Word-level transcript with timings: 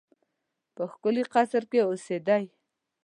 په 0.75 0.83
ښکلي 0.91 1.23
قصر 1.33 1.63
کې 1.71 1.79
اوسېدی. 1.87 2.43